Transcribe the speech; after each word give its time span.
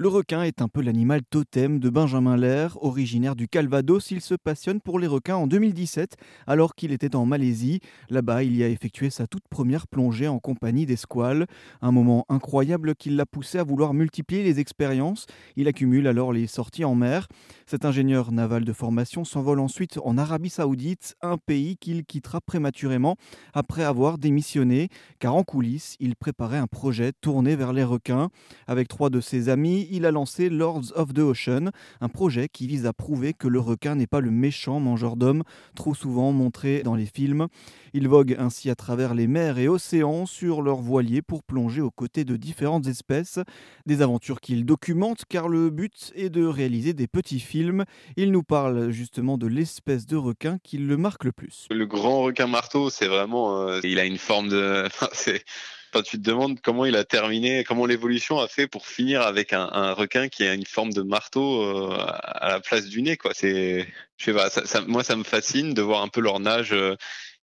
Le 0.00 0.06
requin 0.06 0.44
est 0.44 0.62
un 0.62 0.68
peu 0.68 0.80
l'animal 0.80 1.22
totem 1.28 1.80
de 1.80 1.90
Benjamin 1.90 2.36
Lair, 2.36 2.78
originaire 2.82 3.34
du 3.34 3.48
Calvados. 3.48 4.12
Il 4.12 4.20
se 4.20 4.36
passionne 4.36 4.80
pour 4.80 5.00
les 5.00 5.08
requins 5.08 5.34
en 5.34 5.48
2017 5.48 6.14
alors 6.46 6.76
qu'il 6.76 6.92
était 6.92 7.16
en 7.16 7.26
Malaisie. 7.26 7.80
Là-bas, 8.08 8.44
il 8.44 8.54
y 8.54 8.62
a 8.62 8.68
effectué 8.68 9.10
sa 9.10 9.26
toute 9.26 9.48
première 9.50 9.88
plongée 9.88 10.28
en 10.28 10.38
compagnie 10.38 10.86
des 10.86 10.94
squales. 10.94 11.48
Un 11.82 11.90
moment 11.90 12.26
incroyable 12.28 12.94
qui 12.94 13.10
l'a 13.10 13.26
poussé 13.26 13.58
à 13.58 13.64
vouloir 13.64 13.92
multiplier 13.92 14.44
les 14.44 14.60
expériences. 14.60 15.26
Il 15.56 15.66
accumule 15.66 16.06
alors 16.06 16.32
les 16.32 16.46
sorties 16.46 16.84
en 16.84 16.94
mer. 16.94 17.26
Cet 17.66 17.84
ingénieur 17.84 18.30
naval 18.30 18.64
de 18.64 18.72
formation 18.72 19.24
s'envole 19.24 19.58
ensuite 19.58 19.98
en 20.04 20.16
Arabie 20.16 20.48
Saoudite, 20.48 21.16
un 21.22 21.38
pays 21.38 21.76
qu'il 21.76 22.04
quittera 22.04 22.40
prématurément 22.40 23.16
après 23.52 23.82
avoir 23.82 24.16
démissionné, 24.16 24.90
car 25.18 25.34
en 25.34 25.42
coulisses, 25.42 25.96
il 25.98 26.14
préparait 26.14 26.58
un 26.58 26.68
projet 26.68 27.10
tourné 27.20 27.56
vers 27.56 27.72
les 27.72 27.82
requins. 27.82 28.30
Avec 28.68 28.86
trois 28.86 29.10
de 29.10 29.20
ses 29.20 29.48
amis, 29.48 29.87
il 29.90 30.06
a 30.06 30.10
lancé 30.10 30.48
Lords 30.48 30.92
of 30.94 31.12
the 31.14 31.20
Ocean, 31.20 31.70
un 32.00 32.08
projet 32.08 32.48
qui 32.48 32.66
vise 32.66 32.86
à 32.86 32.92
prouver 32.92 33.34
que 33.34 33.48
le 33.48 33.60
requin 33.60 33.94
n'est 33.94 34.06
pas 34.06 34.20
le 34.20 34.30
méchant 34.30 34.80
mangeur 34.80 35.16
d'hommes, 35.16 35.42
trop 35.74 35.94
souvent 35.94 36.32
montré 36.32 36.82
dans 36.82 36.94
les 36.94 37.06
films. 37.06 37.48
Il 37.94 38.08
vogue 38.08 38.36
ainsi 38.38 38.70
à 38.70 38.74
travers 38.74 39.14
les 39.14 39.26
mers 39.26 39.58
et 39.58 39.68
océans 39.68 40.26
sur 40.26 40.62
leur 40.62 40.76
voilier 40.76 41.22
pour 41.22 41.42
plonger 41.42 41.80
aux 41.80 41.90
côtés 41.90 42.24
de 42.24 42.36
différentes 42.36 42.86
espèces. 42.86 43.38
Des 43.86 44.02
aventures 44.02 44.40
qu'il 44.40 44.64
documente 44.64 45.24
car 45.28 45.48
le 45.48 45.70
but 45.70 46.12
est 46.14 46.28
de 46.28 46.44
réaliser 46.44 46.92
des 46.92 47.06
petits 47.06 47.40
films. 47.40 47.84
Il 48.16 48.32
nous 48.32 48.42
parle 48.42 48.90
justement 48.90 49.38
de 49.38 49.46
l'espèce 49.46 50.06
de 50.06 50.16
requin 50.16 50.58
qui 50.62 50.78
le 50.78 50.96
marque 50.96 51.24
le 51.24 51.32
plus. 51.32 51.66
Le 51.70 51.86
grand 51.86 52.22
requin 52.22 52.46
marteau, 52.46 52.90
c'est 52.90 53.08
vraiment. 53.08 53.62
Euh, 53.62 53.80
il 53.84 53.98
a 53.98 54.04
une 54.04 54.18
forme 54.18 54.48
de. 54.48 54.84
tu 56.02 56.18
te 56.18 56.22
demandes 56.22 56.60
comment 56.60 56.84
il 56.84 56.96
a 56.96 57.04
terminé, 57.04 57.64
comment 57.64 57.86
l'évolution 57.86 58.38
a 58.38 58.48
fait 58.48 58.66
pour 58.66 58.86
finir 58.86 59.22
avec 59.22 59.52
un, 59.52 59.92
requin 59.92 60.28
qui 60.28 60.44
a 60.44 60.54
une 60.54 60.66
forme 60.66 60.92
de 60.92 61.02
marteau 61.02 61.62
euh, 61.62 61.96
à 61.98 62.48
la 62.48 62.60
place 62.60 62.86
du 62.86 63.02
nez, 63.02 63.16
quoi. 63.16 63.32
C'est, 63.34 63.86
je 64.16 64.24
sais 64.24 64.32
pas, 64.32 64.48
moi 64.86 65.04
ça 65.04 65.16
me 65.16 65.24
fascine 65.24 65.74
de 65.74 65.82
voir 65.82 66.02
un 66.02 66.08
peu 66.08 66.20
leur 66.20 66.40
nage 66.40 66.72
euh, 66.72 66.96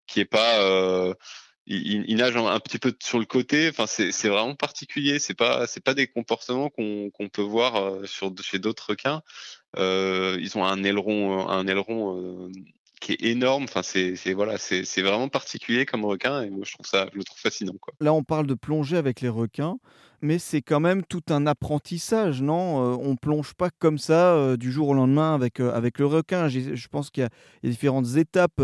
qui 0.07 0.19
est 0.19 0.25
pas, 0.25 0.59
euh, 0.61 1.13
ils, 1.65 2.15
nagent 2.15 2.37
un, 2.37 2.59
petit 2.59 2.79
peu 2.79 2.93
sur 3.01 3.19
le 3.19 3.25
côté. 3.25 3.69
Enfin, 3.69 3.87
c'est 3.87 4.27
vraiment 4.29 4.55
particulier. 4.55 5.19
C'est 5.19 5.33
pas, 5.33 5.67
c'est 5.67 5.83
pas 5.83 5.93
des 5.95 6.07
comportements 6.07 6.69
qu'on 6.69 7.29
peut 7.31 7.41
voir 7.41 8.07
sur 8.07 8.31
chez 8.41 8.59
d'autres 8.59 8.89
requins. 8.89 9.21
ils 9.77 10.51
ont 10.55 10.65
un 10.65 10.83
aileron, 10.83 11.49
un 11.49 11.67
aileron 11.67 12.44
qui 13.05 13.13
est 13.13 13.23
énorme. 13.23 13.65
Enfin, 13.65 13.83
c'est 13.83 14.33
voilà, 14.33 14.57
c'est 14.57 15.01
vraiment 15.01 15.29
particulier 15.29 15.85
comme 15.85 16.05
requin 16.05 16.41
et 16.41 16.49
moi 16.49 16.63
je 16.65 16.73
trouve 16.73 16.87
ça, 16.87 17.07
je 17.13 17.17
le 17.19 17.23
trouve 17.23 17.39
fascinant. 17.39 17.75
Quoi. 17.79 17.93
Là, 17.99 18.13
on 18.13 18.23
parle 18.23 18.47
de 18.47 18.55
plonger 18.55 18.97
avec 18.97 19.21
les 19.21 19.29
requins, 19.29 19.77
mais 20.21 20.39
c'est 20.39 20.63
quand 20.63 20.79
même 20.79 21.03
tout 21.03 21.23
un 21.29 21.45
apprentissage, 21.45 22.41
non? 22.41 22.93
Euh, 22.93 22.97
On 22.99 23.15
plonge 23.15 23.53
pas 23.53 23.69
comme 23.69 23.99
ça 23.99 24.33
euh, 24.33 24.57
du 24.57 24.71
jour 24.71 24.89
au 24.89 24.93
lendemain 24.95 25.35
avec, 25.35 25.59
euh, 25.59 25.71
avec 25.71 25.99
le 25.99 26.07
requin. 26.07 26.47
Je 26.49 26.87
pense 26.87 27.11
qu'il 27.11 27.21
y, 27.21 27.25
a 27.27 27.29
différentes 27.69 28.15
étapes 28.15 28.61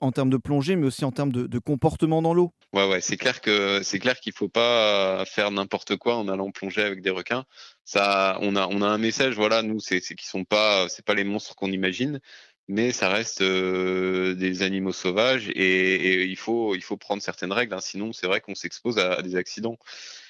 en 0.00 0.12
termes 0.12 0.30
de 0.30 0.36
plongée, 0.36 0.74
mais 0.74 0.86
aussi 0.86 1.04
en 1.04 1.12
termes 1.12 1.32
de, 1.32 1.58
comportement 1.58 2.22
dans 2.22 2.34
l'eau. 2.34 2.52
Ouais, 2.72 2.88
ouais, 2.88 3.00
c'est 3.00 3.16
clair 3.16 3.40
que 3.40 3.80
c'est 3.82 3.98
clair 3.98 4.18
qu'il 4.18 4.32
faut 4.32 4.48
pas 4.48 5.24
faire 5.26 5.50
n'importe 5.50 5.96
quoi 5.96 6.16
en 6.16 6.28
allant 6.28 6.50
plonger 6.50 6.82
avec 6.82 7.02
des 7.02 7.10
requins. 7.10 7.44
Ça, 7.84 8.38
on 8.42 8.56
a, 8.56 8.66
on 8.68 8.82
a 8.82 8.86
un 8.86 8.98
message, 8.98 9.34
voilà, 9.36 9.62
nous, 9.62 9.80
c'est 9.80 10.00
qu'ils 10.00 10.20
sont 10.20 10.44
pas, 10.44 10.88
c'est 10.88 11.04
pas 11.04 11.14
les 11.14 11.24
monstres 11.24 11.54
qu'on 11.56 11.72
imagine 11.72 12.20
mais 12.70 12.92
ça 12.92 13.08
reste 13.08 13.40
euh, 13.40 14.34
des 14.34 14.62
animaux 14.62 14.92
sauvages 14.92 15.48
et, 15.56 16.24
il, 16.24 16.36
faut, 16.36 16.76
il 16.76 16.82
faut 16.82 16.96
prendre 16.96 17.20
certaines 17.20 17.52
règles, 17.52 17.74
hein. 17.74 17.80
sinon 17.80 18.12
c'est 18.12 18.28
vrai 18.28 18.40
qu'on 18.40 18.54
s'expose 18.54 18.98
à, 18.98 19.22
des 19.22 19.34
accidents. 19.36 19.78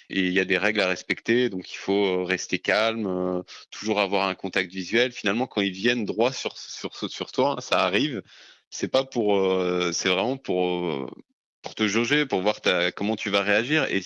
Et 0.08 0.20
il 0.27 0.33
y 0.33 0.41
a 0.41 0.44
des 0.46 0.58
règles 0.58 0.80
à 0.80 0.88
respecter, 0.88 1.50
donc 1.50 1.70
il 1.72 1.77
faut 1.77 2.06
euh, 2.06 2.24
rester 2.24 2.58
calme, 2.58 3.06
euh, 3.06 3.42
toujours 3.70 4.00
avoir 4.00 4.27
un 4.27 4.34
contact 4.34 4.72
visuel. 4.72 5.12
Finalement, 5.12 5.46
quand 5.46 5.61
ils 5.61 5.70
viennent 5.70 6.05
droit 6.06 6.33
sur, 6.33 6.56
sur, 6.56 6.94
sur 6.94 7.30
toi, 7.30 7.58
ça 7.61 7.80
arrive. 7.80 8.22
C'est 8.70 8.88
pas 8.88 9.05
pour, 9.05 9.36
c'est 9.92 10.08
vraiment 10.08 10.36
pour, 10.36 11.11
pour 11.62 11.74
te 11.74 11.86
jauger, 11.86 12.26
pour 12.26 12.40
voir 12.42 12.60
comment 12.94 13.16
tu 13.16 13.30
vas 13.30 13.42
réagir. 13.42 13.84
Et 13.84 14.02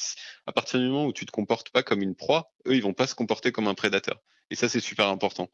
à 0.47 0.53
partir 0.53 0.81
du 0.81 0.87
moment 0.87 1.07
où 1.07 1.13
tu 1.13 1.27
te 1.27 1.31
comportes 1.31 1.71
pas 1.71 1.83
comme 1.83 2.03
une 2.03 2.15
proie, 2.15 2.53
eux, 2.67 2.75
ils 2.75 2.83
vont 2.83 2.95
pas 2.95 3.07
se 3.07 3.15
comporter 3.15 3.53
comme 3.53 3.69
un 3.69 3.75
prédateur. 3.75 4.21
Et 4.51 4.57
ça, 4.57 4.69
c'est 4.69 4.81
super 4.81 5.09
important. 5.09 5.51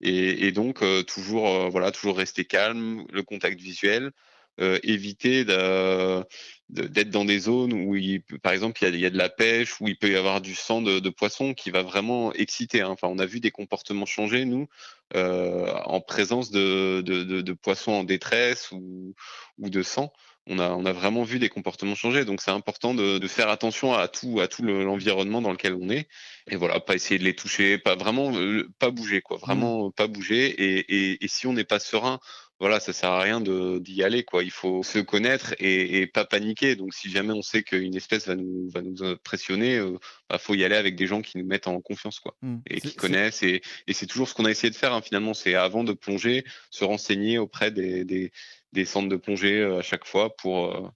Et, 0.00 0.50
donc, 0.52 0.82
euh, 0.82 1.02
toujours, 1.02 1.48
euh, 1.48 1.68
voilà, 1.68 1.90
toujours 1.92 2.16
rester 2.16 2.44
calme, 2.44 3.04
le 3.12 3.22
contact 3.22 3.60
visuel, 3.60 4.12
euh, 4.60 4.78
éviter 4.82 5.44
d'être 5.44 7.10
dans 7.10 7.24
des 7.24 7.38
zones 7.38 7.72
où, 7.72 7.96
par 8.42 8.52
exemple, 8.52 8.82
il 8.82 8.98
y, 8.98 9.06
a, 9.06 9.10
de 9.10 9.18
la 9.18 9.28
pêche, 9.28 9.80
où 9.80 9.88
il 9.88 9.96
peut 9.96 10.10
y 10.10 10.16
avoir 10.16 10.40
du 10.40 10.54
sang 10.54 10.82
de, 10.82 11.10
poisson 11.10 11.54
qui 11.54 11.70
va 11.70 11.82
vraiment 11.82 12.32
exciter. 12.32 12.80
Hein. 12.80 12.88
Enfin, 12.88 13.08
on 13.08 13.18
a 13.18 13.26
vu 13.26 13.40
des 13.40 13.50
comportements 13.50 14.06
changer, 14.06 14.44
nous, 14.44 14.68
en 15.14 16.00
présence 16.00 16.50
de, 16.50 17.52
poissons 17.62 17.92
en 17.92 18.04
détresse 18.04 18.70
ou 18.72 19.14
de 19.58 19.82
sang 19.82 20.12
on 20.46 20.58
a, 20.58 20.70
on 20.70 20.84
a 20.84 20.92
vraiment 20.92 21.22
vu 21.22 21.38
des 21.38 21.48
comportements 21.48 21.94
changer. 21.94 22.24
Donc 22.24 22.40
c'est 22.40 22.50
important 22.50 22.94
de, 22.94 23.26
faire 23.28 23.48
attention 23.48 23.94
à 23.94 24.08
tout, 24.08 24.40
à 24.40 24.48
tout 24.48 24.62
l'environnement 24.62 25.42
dans 25.42 25.52
lequel 25.52 25.74
on 25.74 25.88
est. 25.90 26.08
Et 26.50 26.56
voilà, 26.56 26.80
pas 26.80 26.94
essayer 26.94 27.18
de 27.18 27.24
les 27.24 27.34
toucher, 27.34 27.78
pas 27.78 27.94
vraiment, 27.94 28.32
euh, 28.34 28.68
pas 28.78 28.90
bouger 28.90 29.20
quoi, 29.20 29.38
vraiment 29.38 29.90
pas 29.90 30.06
bouger. 30.06 30.46
Et, 30.46 31.24
et, 31.24 31.28
si 31.28 31.46
on 31.46 31.52
n'est 31.52 31.64
pas 31.64 31.78
serein, 31.78 32.18
voilà, 32.60 32.78
ça 32.78 32.92
sert 32.92 33.10
à 33.10 33.20
rien 33.22 33.40
d'y 33.40 34.02
aller 34.04 34.22
quoi. 34.22 34.44
Il 34.44 34.50
faut 34.50 34.82
se 34.82 34.98
connaître 34.98 35.54
et, 35.58 36.06
pas 36.06 36.26
paniquer. 36.26 36.76
Donc 36.76 36.92
si 36.92 37.10
jamais 37.10 37.32
on 37.32 37.42
sait 37.42 37.62
qu'une 37.62 37.96
espèce 37.96 38.28
va 38.28 38.36
nous, 38.36 38.68
va 38.68 38.82
nous 38.82 39.02
impressionner, 39.02 39.74
il 39.74 39.80
euh, 39.80 39.98
bah, 40.28 40.38
faut 40.38 40.54
y 40.54 40.62
aller 40.62 40.76
avec 40.76 40.94
des 40.94 41.06
gens 41.06 41.22
qui 41.22 41.38
nous 41.38 41.46
mettent 41.46 41.68
en 41.68 41.80
confiance 41.80 42.20
quoi, 42.20 42.36
mmh. 42.42 42.56
et 42.66 42.80
qui 42.80 42.94
connaissent. 42.94 43.42
Et, 43.42 43.62
c'est 43.90 44.06
toujours 44.06 44.28
ce 44.28 44.34
qu'on 44.34 44.44
a 44.44 44.50
essayé 44.50 44.70
de 44.70 44.76
faire 44.76 44.92
hein, 44.92 45.02
finalement. 45.02 45.34
C'est 45.34 45.54
avant 45.54 45.84
de 45.84 45.94
plonger, 45.94 46.44
se 46.70 46.84
renseigner 46.84 47.38
auprès 47.38 47.70
des, 47.70 48.04
des 48.04 48.30
des 48.72 48.84
centres 48.84 49.08
de 49.08 49.16
plongée 49.16 49.60
euh, 49.60 49.78
à 49.78 49.82
chaque 49.82 50.06
fois 50.06 50.36
pour, 50.36 50.66
euh, 50.66 50.88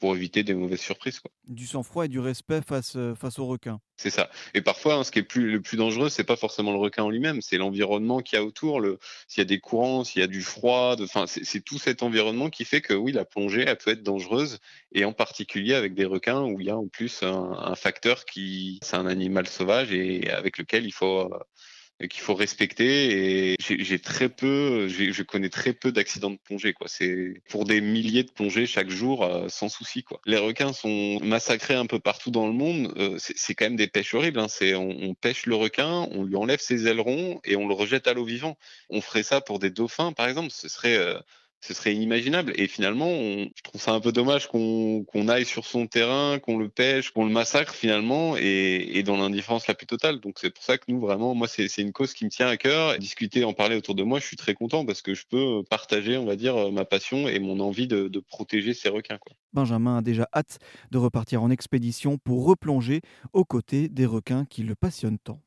pour 0.00 0.16
éviter 0.16 0.42
des 0.42 0.54
mauvaises 0.54 0.80
surprises. 0.80 1.20
Quoi. 1.20 1.30
Du 1.46 1.66
sang-froid 1.66 2.06
et 2.06 2.08
du 2.08 2.18
respect 2.18 2.62
face, 2.66 2.94
euh, 2.96 3.14
face 3.14 3.38
au 3.38 3.46
requin. 3.46 3.80
C'est 3.96 4.10
ça. 4.10 4.30
Et 4.54 4.62
parfois, 4.62 4.94
hein, 4.94 5.04
ce 5.04 5.12
qui 5.12 5.18
est 5.18 5.22
plus, 5.22 5.52
le 5.52 5.60
plus 5.60 5.76
dangereux, 5.76 6.08
c'est 6.08 6.24
pas 6.24 6.36
forcément 6.36 6.72
le 6.72 6.78
requin 6.78 7.04
en 7.04 7.10
lui-même, 7.10 7.42
c'est 7.42 7.58
l'environnement 7.58 8.20
qu'il 8.20 8.38
y 8.38 8.40
a 8.40 8.44
autour, 8.44 8.80
le, 8.80 8.98
s'il 9.28 9.42
y 9.42 9.42
a 9.42 9.44
des 9.44 9.60
courants, 9.60 10.04
s'il 10.04 10.20
y 10.20 10.24
a 10.24 10.26
du 10.26 10.40
froid, 10.40 10.96
enfin, 11.00 11.26
c'est, 11.26 11.60
tout 11.60 11.78
cet 11.78 12.02
environnement 12.02 12.48
qui 12.48 12.64
fait 12.64 12.80
que 12.80 12.94
oui, 12.94 13.12
la 13.12 13.26
plongée, 13.26 13.64
elle 13.66 13.76
peut 13.76 13.90
être 13.90 14.02
dangereuse, 14.02 14.58
et 14.92 15.04
en 15.04 15.12
particulier 15.12 15.74
avec 15.74 15.94
des 15.94 16.06
requins 16.06 16.42
où 16.42 16.60
il 16.60 16.66
y 16.66 16.70
a 16.70 16.78
en 16.78 16.88
plus 16.88 17.22
un, 17.22 17.52
un 17.52 17.74
facteur 17.74 18.24
qui, 18.24 18.80
c'est 18.82 18.96
un 18.96 19.06
animal 19.06 19.46
sauvage 19.46 19.92
et 19.92 20.30
avec 20.30 20.56
lequel 20.56 20.86
il 20.86 20.92
faut 20.92 21.30
qu'il 22.08 22.20
faut 22.20 22.34
respecter. 22.34 23.50
Et 23.52 23.56
j'ai 23.58 23.98
très 23.98 24.28
peu, 24.28 24.88
je 24.88 25.22
connais 25.22 25.50
très 25.50 25.72
peu 25.72 25.92
d'accidents 25.92 26.30
de 26.30 26.38
plongée. 26.38 26.72
Quoi. 26.72 26.88
C'est 26.88 27.42
pour 27.48 27.64
des 27.64 27.80
milliers 27.80 28.24
de 28.24 28.30
plongées 28.30 28.66
chaque 28.66 28.90
jour, 28.90 29.24
euh, 29.24 29.48
sans 29.48 29.68
souci. 29.68 30.02
Quoi. 30.02 30.20
Les 30.26 30.38
requins 30.38 30.72
sont 30.72 31.18
massacrés 31.22 31.74
un 31.74 31.86
peu 31.86 31.98
partout 31.98 32.30
dans 32.30 32.46
le 32.46 32.52
monde. 32.52 32.92
Euh, 32.96 33.16
c'est 33.18 33.54
quand 33.54 33.66
même 33.66 33.76
des 33.76 33.88
pêches 33.88 34.14
horribles. 34.14 34.40
Hein. 34.40 34.48
C'est 34.48 34.74
on, 34.74 35.14
pêche 35.14 35.46
le 35.46 35.54
requin, 35.54 36.08
on 36.12 36.24
lui 36.24 36.36
enlève 36.36 36.60
ses 36.60 36.86
ailerons 36.86 37.40
et 37.44 37.56
on 37.56 37.68
le 37.68 37.74
rejette 37.74 38.06
à 38.06 38.14
l'eau 38.14 38.24
vivant. 38.24 38.56
On 38.88 39.00
ferait 39.00 39.22
ça 39.22 39.40
pour 39.40 39.58
des 39.58 39.70
dauphins, 39.70 40.12
par 40.12 40.28
exemple. 40.28 40.50
Ce 40.50 40.68
serait 40.68 40.96
euh, 40.96 41.18
ce 41.60 41.74
serait 41.74 41.94
inimaginable. 41.94 42.52
Et 42.56 42.66
finalement, 42.66 43.10
je 43.10 43.62
trouve 43.62 43.80
ça 43.80 43.92
un 43.92 44.00
peu 44.00 44.12
dommage 44.12 44.48
qu'on 44.48 45.28
aille 45.28 45.44
sur 45.44 45.66
son 45.66 45.86
terrain, 45.86 46.38
qu'on 46.38 46.58
le 46.58 46.68
pêche, 46.68 47.10
qu'on 47.10 47.24
le 47.24 47.32
massacre 47.32 47.74
finalement, 47.74 48.36
et, 48.36 49.02
dans 49.04 49.16
l'indifférence 49.16 49.66
la 49.66 49.74
plus 49.74 49.86
totale. 49.86 50.20
Donc 50.20 50.38
c'est 50.40 50.50
pour 50.50 50.62
ça 50.62 50.78
que 50.78 50.84
nous, 50.88 51.00
vraiment, 51.00 51.34
moi, 51.34 51.48
c'est 51.48 51.66
une 51.78 51.92
cause 51.92 52.14
qui 52.14 52.24
me 52.24 52.30
tient 52.30 52.48
à 52.48 52.56
cœur. 52.56 52.98
Discuter, 52.98 53.44
en 53.44 53.52
parler 53.52 53.76
autour 53.76 53.94
de 53.94 54.02
moi, 54.02 54.18
je 54.20 54.26
suis 54.26 54.36
très 54.36 54.54
content 54.54 54.84
parce 54.84 55.02
que 55.02 55.14
je 55.14 55.26
peux 55.28 55.62
partager, 55.68 56.16
on 56.16 56.24
va 56.24 56.36
dire, 56.36 56.72
ma 56.72 56.84
passion 56.84 57.28
et 57.28 57.38
mon 57.38 57.60
envie 57.60 57.86
de, 57.86 58.20
protéger 58.28 58.74
ces 58.74 58.88
requins. 58.88 59.18
Benjamin 59.52 59.98
a 59.98 60.02
déjà 60.02 60.28
hâte 60.34 60.58
de 60.90 60.98
repartir 60.98 61.42
en 61.42 61.50
expédition 61.50 62.18
pour 62.18 62.44
replonger 62.44 63.00
aux 63.32 63.44
côtés 63.44 63.88
des 63.88 64.06
requins 64.06 64.44
qui 64.44 64.62
le 64.62 64.74
passionnent 64.74 65.18
tant. 65.18 65.40